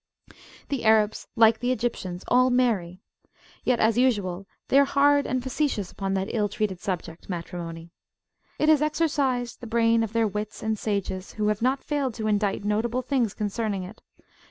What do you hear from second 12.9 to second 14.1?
things concerning it.